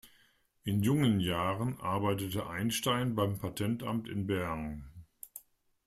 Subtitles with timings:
[0.63, 4.83] In jungen Jahren arbeitete Einstein beim Patentamt in Bern.